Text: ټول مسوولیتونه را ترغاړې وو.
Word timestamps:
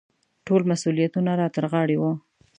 ټول 0.45 0.61
مسوولیتونه 0.69 1.31
را 1.39 1.47
ترغاړې 1.55 1.97
وو. 1.99 2.11